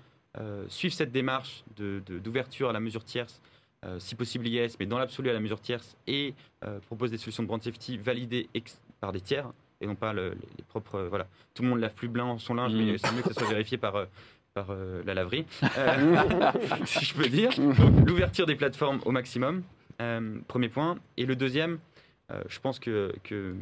[0.69, 3.41] suivent cette démarche de- de- d'ouverture à la mesure tierce,
[3.99, 6.35] si possible IS, mais dans l'absolu à la mesure tierce, et
[6.87, 8.49] proposent des solutions de brand safety validées
[9.01, 11.03] par des tiers, et non pas le- les, propres.
[11.09, 11.27] voilà.
[11.55, 12.77] Tout le monde lave plus blanc son linge, Mm.
[12.85, 14.07] mais c'est mieux que ça soit vérifié par.
[14.59, 15.45] Euh, par euh, la laverie,
[15.79, 16.23] Euh,
[16.85, 17.51] si je peux dire.
[18.07, 19.63] L'ouverture des plateformes au maximum,
[20.01, 20.99] euh, premier point.
[21.17, 21.79] Et le deuxième,
[22.49, 23.55] je pense que, que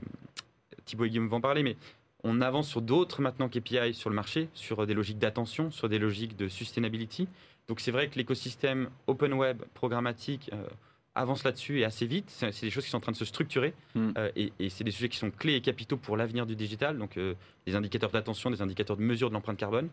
[0.85, 1.77] Thibaut et Guillaume vont en parler, mais
[2.25, 5.99] on avance sur d'autres maintenant KPI sur le marché, sur des logiques d'attention, sur des
[5.99, 7.29] logiques de sustainability.
[7.69, 10.67] Donc c'est vrai que l'écosystème open web programmatique euh,
[11.15, 12.27] avance là-dessus et assez vite.
[12.29, 14.11] C'est c'est des choses qui sont en train de se structurer Mm.
[14.19, 16.99] euh, et, et c'est des sujets qui sont clés et capitaux pour l'avenir du digital.
[16.99, 17.35] Donc euh,
[17.67, 19.89] des indicateurs d'attention, des indicateurs de mesure de l'empreinte carbone.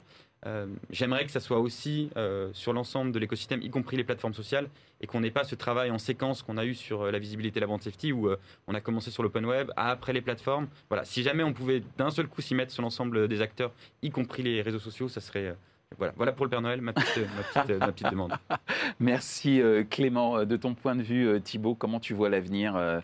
[0.45, 4.34] Euh, J'aimerais que ça soit aussi euh, sur l'ensemble de l'écosystème, y compris les plateformes
[4.34, 4.69] sociales,
[5.01, 7.60] et qu'on n'ait pas ce travail en séquence qu'on a eu sur euh, la visibilité
[7.60, 8.29] et la bande safety, où
[8.67, 10.67] on a commencé sur l'open web, après les plateformes.
[10.89, 14.10] Voilà, si jamais on pouvait d'un seul coup s'y mettre sur l'ensemble des acteurs, y
[14.10, 15.56] compris les réseaux sociaux, ça serait.
[15.97, 18.34] voilà, voilà pour le Père Noël, ma petite, ma petite, ma petite demande.
[18.99, 20.45] Merci Clément.
[20.45, 23.01] De ton point de vue, euh, Thibaut, comment tu vois l'avenir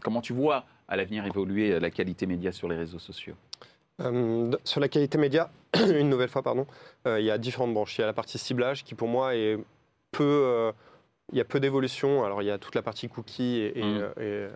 [0.00, 3.34] Comment tu vois à l'avenir évoluer la qualité média sur les réseaux sociaux?
[4.00, 6.66] Euh, sur la qualité média, une nouvelle fois, pardon,
[7.06, 7.98] euh, il y a différentes branches.
[7.98, 9.58] Il y a la partie ciblage qui, pour moi, est
[10.12, 10.24] peu.
[10.24, 10.72] euh,
[11.32, 12.24] il y a peu d'évolution.
[12.24, 14.10] Alors, il y a toute la partie et, et, Mm.
[14.20, 14.46] et,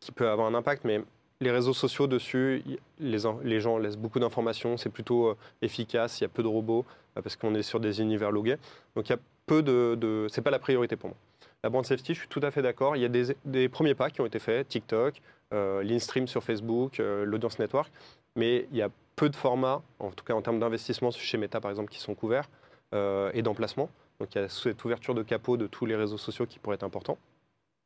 [0.00, 1.00] qui peut avoir un impact, mais
[1.40, 2.62] les réseaux sociaux dessus,
[2.98, 4.76] les, en- les gens laissent beaucoup d'informations.
[4.76, 6.20] C'est plutôt efficace.
[6.20, 6.84] Il y a peu de robots
[7.14, 8.56] parce qu'on est sur des univers logués.
[8.94, 9.96] Donc, il y a peu de.
[9.98, 11.16] de c'est pas la priorité pour moi.
[11.64, 12.94] La brand safety, je suis tout à fait d'accord.
[12.96, 15.20] Il y a des, des premiers pas qui ont été faits, TikTok,
[15.54, 17.90] euh, l'InStream sur Facebook, euh, l'Audience Network,
[18.38, 21.60] mais il y a peu de formats, en tout cas en termes d'investissement chez Meta
[21.60, 22.48] par exemple, qui sont couverts
[22.94, 23.90] euh, et d'emplacement.
[24.20, 26.76] Donc il y a cette ouverture de capot de tous les réseaux sociaux qui pourrait
[26.76, 27.18] être important.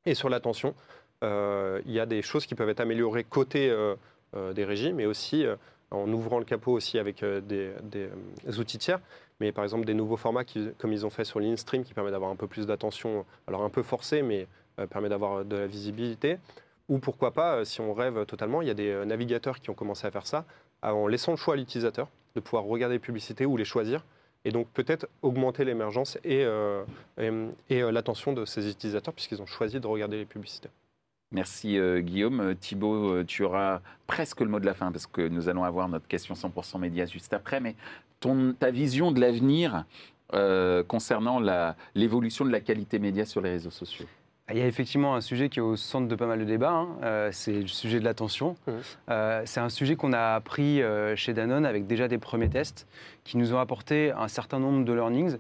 [0.05, 0.75] Et sur l'attention,
[1.25, 3.97] euh, il y a des choses qui peuvent être améliorées côté euh,
[4.53, 5.45] des régies, mais aussi
[5.91, 7.71] en ouvrant le capot aussi avec des,
[8.59, 9.01] outils tiers.
[9.41, 10.45] Mais par exemple des nouveaux formats
[10.79, 13.71] comme ils ont fait sur l'InStream qui permet d'avoir un peu plus d'attention, alors un
[13.71, 14.49] peu forcé, mais
[14.91, 16.38] permet d'avoir de la visibilité.
[16.88, 19.71] Ou pourquoi pas, euh, si on rêve totalement, il y a des euh, navigateurs qui
[19.71, 20.45] ont commencé à faire ça
[20.83, 24.05] en laissant le choix à l'utilisateur de pouvoir regarder les publicités ou les choisir.
[24.45, 26.83] Et donc peut-être augmenter l'émergence et, euh,
[27.16, 30.68] et, l'attention de ces utilisateurs puisqu'ils ont choisi de regarder les publicités.
[31.31, 32.57] Merci Guillaume.
[32.57, 36.09] Thibaut, tu auras presque le mot de la fin parce que nous allons avoir notre
[36.09, 37.61] question 100% média juste après.
[37.61, 37.77] Mais
[38.18, 39.85] ton, ta vision de l'avenir
[40.88, 41.40] concernant
[41.95, 44.09] l'évolution de la qualité média sur les réseaux sociaux
[44.53, 46.73] Il y a effectivement un sujet qui est au centre de pas mal de débats,
[46.73, 46.88] hein.
[47.03, 48.55] Euh, c'est le sujet de l'attention.
[49.11, 52.87] Euh, c'est un sujet qu'on a appris euh, chez Danone avec déjà des premiers tests
[53.25, 55.38] qui nous ont apporté un certain nombre de learnings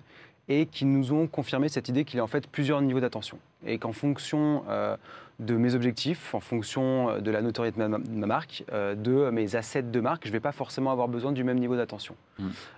[0.48, 3.38] et qui nous ont confirmé cette idée qu'il y a en fait plusieurs niveaux d'attention
[3.66, 4.64] et qu'en fonction
[5.38, 10.00] de mes objectifs, en fonction de la notoriété de ma, marque, de mes assets de
[10.00, 12.16] marque, je ne vais pas forcément avoir besoin du même niveau d'attention.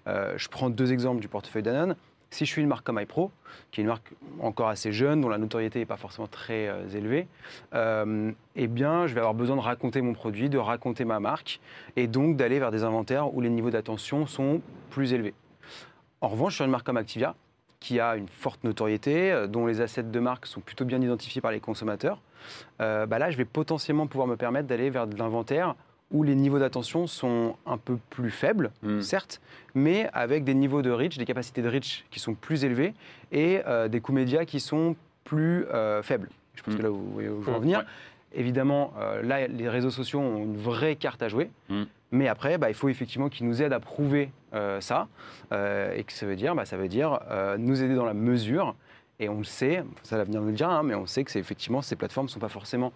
[0.07, 1.97] Euh, je prends deux exemples du portefeuille Danone.
[2.35, 3.31] Si je suis une marque comme iPro,
[3.71, 6.89] qui est une marque encore assez jeune, dont la notoriété n'est pas forcément très euh,
[6.89, 7.29] élevée,
[7.75, 11.61] euh, eh bien, je vais avoir besoin de raconter mon produit, de raconter ma marque,
[11.95, 15.33] et donc d'aller vers des inventaires où les niveaux d'attention sont plus élevés.
[16.21, 17.37] En revanche, sur une marque comme Activia,
[17.79, 21.41] qui a une forte notoriété, euh, dont les assets de marque sont plutôt bien identifiés
[21.41, 22.21] par les consommateurs,
[22.81, 25.77] bah là, je vais potentiellement pouvoir me permettre d'aller vers de l'inventaire
[26.11, 29.01] où les niveaux d'attention sont un peu plus faibles, Mm.
[29.01, 29.41] certes,
[29.75, 32.95] mais avec des niveaux de reach, des capacités de reach qui sont plus élevées
[33.33, 36.29] et euh, des coûts médias qui sont plus euh, faibles.
[36.55, 36.77] Je pense Mm.
[36.79, 37.79] que là, vous voyez où je veux en venir.
[37.81, 37.85] Ouais.
[38.37, 41.51] évidemment, là, les réseaux sociaux ont une vraie carte à jouer.
[41.69, 41.83] Mm.
[42.13, 44.31] Mais après, bah, il faut effectivement qu'ils nous aident à prouver
[44.81, 45.09] ça.
[45.51, 47.19] et que ça veut dire, bah, ça veut dire
[47.59, 48.77] nous aider dans la mesure.
[49.21, 51.39] Et on le sait, ça l'avenir nous le dira, hein, mais on sait que c'est
[51.39, 52.93] effectivement ces plateformes ne sont pas forcément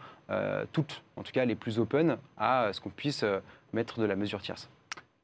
[0.72, 3.24] toutes, en tout cas les plus open, à ce qu'on puisse
[3.72, 4.68] mettre de la mesure tierce.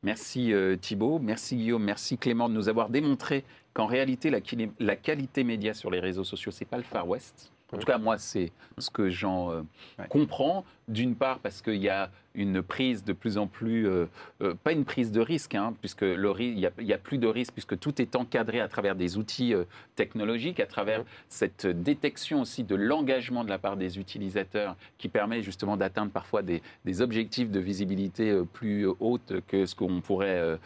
[0.04, 4.38] Merci Thibault, merci Guillaume, merci Clément de nous avoir démontré qu'en réalité, la,
[4.78, 7.50] la, qualité média sur les réseaux sociaux, c'est pas le Far West.
[7.72, 9.64] En tout cas, moi, c'est ce que j'en
[10.09, 10.64] comprends.
[10.87, 14.07] D'une part, parce qu'il y a une prise de plus en plus, euh,
[14.42, 17.53] euh, pas une prise de risque, hein, puisque le il n'y a, plus de risque,
[17.53, 22.64] puisque tout est encadré à travers des outils euh, technologiques, à travers cette détection aussi
[22.64, 27.51] de l'engagement de la part des utilisateurs, qui permet justement d'atteindre parfois des, des, objectifs
[27.51, 30.59] de visibilité plus hautes que ce qu'on pourrait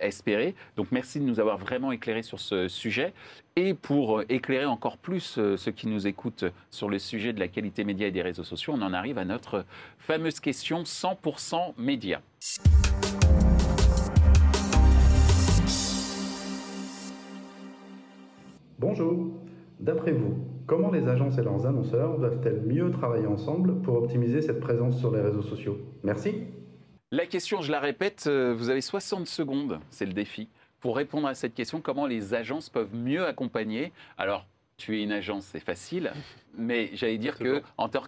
[0.00, 0.54] espérer.
[0.76, 3.12] Donc merci de nous avoir vraiment éclairé sur ce sujet.
[3.54, 7.84] Et pour éclairer encore plus ceux qui nous écoutent sur le sujet de la qualité
[7.84, 9.66] média et des réseaux sociaux, on en arrive à notre
[9.98, 12.22] fameuse question 100% média.
[18.78, 19.30] Bonjour.
[19.78, 24.60] D'après vous, comment les agences et leurs annonceurs doivent-elles mieux travailler ensemble pour optimiser cette
[24.60, 25.78] présence sur les réseaux sociaux?
[26.02, 26.44] Merci.
[27.10, 30.48] La question, je la répète, euh, vous avez 60 secondes, c'est le défi,
[30.80, 33.92] pour répondre à cette question, comment les agences peuvent mieux accompagner?
[34.16, 34.46] Alors,
[34.78, 36.12] tu es une agence, c'est facile,
[36.56, 38.02] mais j'allais dire que en tant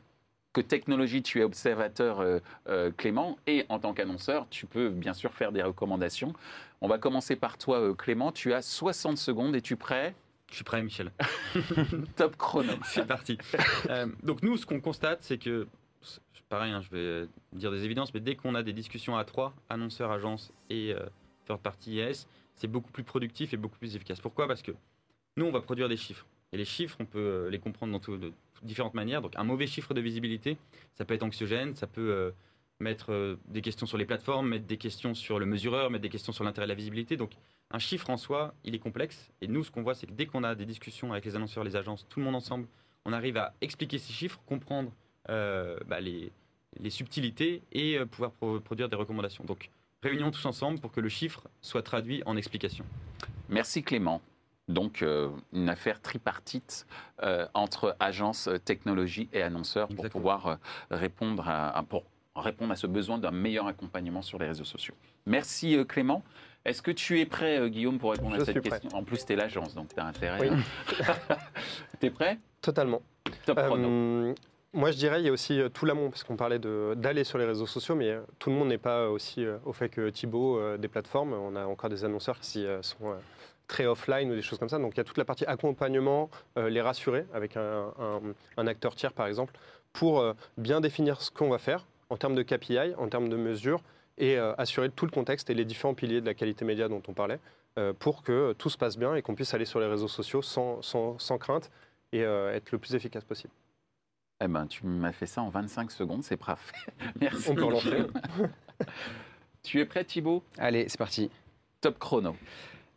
[0.55, 2.39] que technologie, tu es observateur, euh,
[2.69, 6.33] euh, Clément, et en tant qu'annonceur, tu peux bien sûr faire des recommandations.
[6.81, 8.33] On va commencer par toi, euh, Clément.
[8.33, 9.55] Tu as 60 secondes.
[9.57, 10.15] Es-tu prêt?
[10.51, 11.11] Je suis prêt, Michel.
[12.17, 12.73] Top chrono.
[12.85, 13.37] C'est parti.
[14.23, 15.67] donc nous, ce qu'on constate, c'est que,
[16.49, 19.53] pareil, hein, je vais dire des évidences, mais dès qu'on a des discussions à trois,
[19.69, 20.95] annonceur, agence et
[21.47, 24.21] third party IS, c'est beaucoup plus productif et beaucoup plus efficace.
[24.21, 24.47] Pourquoi?
[24.47, 24.71] Parce que
[25.37, 26.27] nous, on va produire des chiffres.
[26.53, 28.21] Et les chiffres, on peut les comprendre dans tout,
[28.65, 29.23] différentes manières.
[29.23, 30.57] Donc un mauvais chiffre de visibilité,
[30.95, 32.31] ça peut être anxiogène, ça peut euh,
[32.81, 36.09] mettre euh, des questions sur les plateformes, mettre des questions sur le mesureur, mettre des
[36.09, 37.17] questions sur l'intérêt de la visibilité.
[37.17, 37.31] Donc
[37.71, 39.31] un chiffre en soi, il est complexe.
[39.41, 41.65] Et nous, ce qu'on voit, c'est que dès qu'on a des discussions avec les annonceurs,
[41.65, 42.67] les agences, tout le monde ensemble,
[43.05, 44.93] on arrive à expliquer ces chiffres, comprendre
[45.29, 46.33] euh, bah, les,
[46.89, 49.45] subtilités et pouvoir produire des recommandations.
[49.45, 49.71] Donc
[50.03, 52.85] réunions tous ensemble pour que le chiffre soit traduit en explication.
[53.49, 54.21] Merci Clément.
[54.69, 56.87] Donc, euh, une affaire tripartite
[57.23, 60.59] euh, entre agence, euh, technologie et annonceurs pour pouvoir
[60.91, 64.95] répondre, à, pour répondre à ce besoin d'un meilleur accompagnement sur les réseaux sociaux.
[65.27, 66.23] Merci Clément.
[66.65, 68.89] Est-ce que tu es prêt, Guillaume, pour répondre à cette question?
[68.95, 70.49] En plus, tu es l'agence, donc tu as intérêt.
[70.49, 70.57] Oui.
[72.01, 72.39] tu es prêt?
[72.63, 73.03] Totalement.
[73.45, 74.35] Top chrono.
[74.73, 77.45] Moi, je dirais, il y a aussi tout l'amont, parce qu'on parlait d'aller sur les
[77.45, 81.35] réseaux sociaux, mais tout le monde n'est pas aussi au fait que Thibaut des plateformes.
[81.35, 83.15] On a encore des annonceurs qui sont
[83.67, 84.79] très offline ou des choses comme ça.
[84.79, 89.13] Donc il y a toute la partie accompagnement, euh, les rassurer avec un, acteur tiers
[89.13, 89.55] par exemple,
[89.93, 93.37] pour euh, bien définir ce qu'on va faire en termes de KPI, en termes de
[93.37, 93.81] mesures,
[94.19, 97.03] et euh, assurer tout le contexte et les différents piliers de la qualité média dont
[97.09, 97.41] on parlait,
[97.99, 100.81] pour que tout se passe bien et qu'on puisse aller sur les réseaux sociaux sans,
[100.81, 101.73] sans, crainte
[102.13, 103.53] et être le plus efficace possible.
[104.41, 106.77] Eh ben, tu m'as fait ça en 25 secondes, c'est parfait.
[107.21, 107.51] Merci.
[107.51, 107.67] On peut
[109.65, 110.45] tu es prêt, Thibaut?
[110.57, 111.33] Allez, c'est parti.
[111.81, 112.37] Top chrono.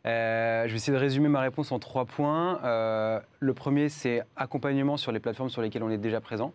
[0.06, 2.60] Euh, je vais essayer de résumer ma réponse en trois points.
[2.64, 6.52] Euh, le premier, c'est accompagnement sur les plateformes sur lesquelles on est déjà présent.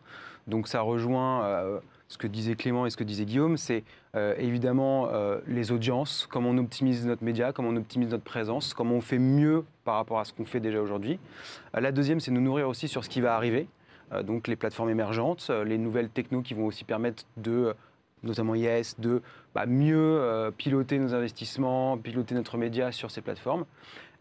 [0.47, 3.57] Donc ça rejoint euh, ce que disait Clément et ce que disait Guillaume.
[3.57, 3.83] C'est
[4.37, 5.09] évidemment
[5.47, 9.17] les audiences, comment on optimise notre média, comment on optimise notre présence, comment on fait
[9.17, 11.17] mieux par rapport à ce qu'on fait déjà aujourd'hui.
[11.73, 13.67] la deuxième, c'est nous nourrir aussi sur ce qui va arriver.
[14.21, 17.73] donc les plateformes émergentes, les nouvelles technos qui vont aussi permettre de
[18.23, 19.21] notamment IS, de
[19.53, 23.65] bah, mieux euh, piloter nos investissements, piloter notre média sur ces plateformes.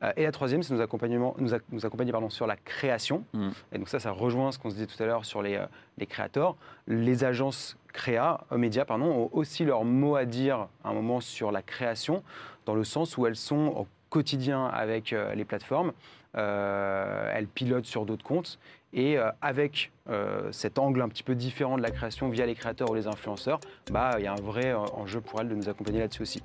[0.02, 3.24] Euh, et la troisième, c'est nous, nous, nous accompagner pardon, sur la création.
[3.32, 3.48] Mm.
[3.72, 5.66] Et donc ça, ça rejoint ce qu'on se disait tout à l'heure sur les, euh,
[5.98, 6.56] les créateurs.
[6.86, 11.52] Les agences créa, médias pardon, ont aussi leur mot à dire à un moment sur
[11.52, 12.22] la création,
[12.64, 15.92] dans le sens où elles sont quotidien avec les plateformes.
[16.34, 18.58] elles pilotent sur d'autres comptes
[18.92, 22.54] et euh, avec euh, cet angle un petit peu différent de la création via les
[22.54, 25.54] créateurs ou les influenceurs, bah, il y a un vrai euh, enjeu pour elle de
[25.54, 26.42] nous accompagner là-dessus aussi.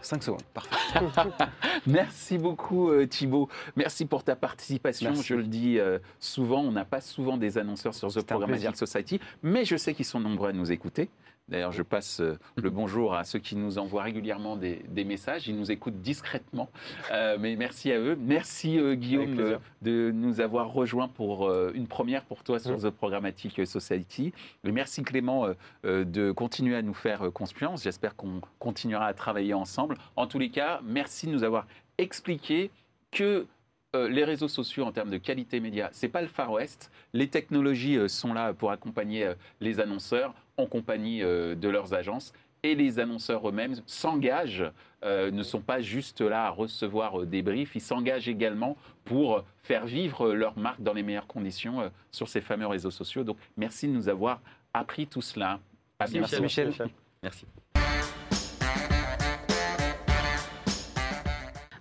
[0.00, 0.74] 5 secondes, parfait.
[1.86, 3.50] Merci beaucoup Thibaut.
[3.76, 5.14] Merci pour ta participation.
[5.14, 5.78] Je le dis
[6.18, 10.06] souvent, on n'a pas souvent des annonceurs sur The Programmatic Society, mais je sais qu'ils
[10.06, 11.10] sont nombreux à nous écouter.
[11.48, 15.46] D'ailleurs, je passe euh, le bonjour à ceux qui nous envoient régulièrement des, messages.
[15.46, 16.70] Ils nous écoutent discrètement.
[17.10, 18.16] Euh, mais merci à eux.
[18.18, 23.66] Merci euh, Guillaume de nous avoir rejoints pour une première pour toi sur The Programmatic
[23.66, 24.32] Society.
[24.64, 25.48] Et merci Clément
[25.84, 27.82] de continuer à nous faire confiance.
[27.82, 29.96] J'espère qu'on continuera à travailler ensemble.
[30.16, 31.66] En tous les cas, merci de nous avoir
[31.98, 32.70] expliqué
[33.10, 33.46] que
[33.94, 36.90] euh, les réseaux sociaux en termes de qualité média, c'est pas le Far West.
[37.12, 41.94] Les technologies euh, sont là pour accompagner euh, les annonceurs en compagnie euh, de leurs
[41.94, 42.32] agences.
[42.62, 44.64] Et les annonceurs eux-mêmes s'engagent,
[45.04, 49.44] euh, ne sont pas juste là à recevoir euh, des briefs, ils s'engagent également pour
[49.62, 53.22] faire vivre leur marque dans les meilleures conditions euh, sur ces fameux réseaux sociaux.
[53.22, 54.40] Donc merci de nous avoir
[54.72, 55.60] appris tout cela.
[55.98, 56.42] À Merci, bientôt.
[56.42, 56.68] Michel.
[56.68, 56.88] Michel.
[57.22, 57.46] Merci.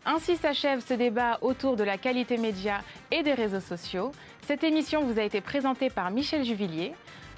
[0.06, 4.12] Ainsi s'achève ce débat autour de la qualité média et des réseaux sociaux.
[4.42, 6.94] Cette émission vous a été présentée par Michel Juvillier.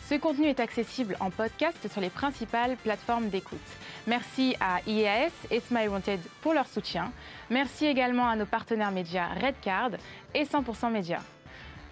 [0.08, 3.58] Ce contenu est accessible en podcast sur les principales plateformes d'écoute.
[4.06, 7.12] Merci à IAS et Smile Wanted pour leur soutien.
[7.50, 9.92] Merci également à nos partenaires médias Redcard
[10.36, 11.20] et 100% Média.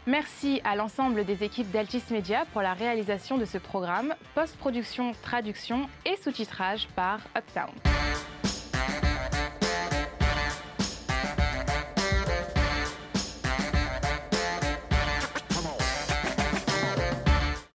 [0.05, 5.89] Merci à l'ensemble des équipes d'Altis Media pour la réalisation de ce programme, post-production, traduction
[6.05, 7.71] et sous-titrage par Uptown.